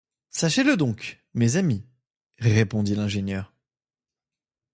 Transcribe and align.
Sachez-le 0.31 0.77
donc, 0.77 1.21
mes 1.35 1.57
amis, 1.57 1.85
répondit 2.39 2.95
l’ingénieur 2.95 3.53